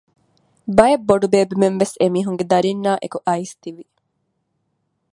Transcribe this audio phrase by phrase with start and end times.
[0.77, 3.83] ބައެއް ބޮޑުބޭބެމެންވެސް އެމީހުންގެ ދަރިންނާއެކު އައިސް ތިވި